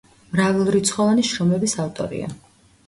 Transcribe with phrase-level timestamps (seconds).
[0.35, 2.37] მრავალრიცხოვანი შრომების ავტორია.